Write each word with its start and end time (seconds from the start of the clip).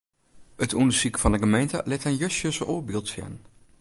It 0.63 0.75
ûndersyk 0.81 1.15
fan 1.21 1.35
'e 1.35 1.39
gemeente 1.43 1.79
lit 1.89 2.03
in 2.09 2.19
justjes 2.21 2.57
oar 2.69 2.81
byld 2.87 3.07
sjen. 3.11 3.33